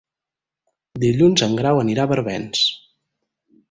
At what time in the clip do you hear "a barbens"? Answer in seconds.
2.09-2.69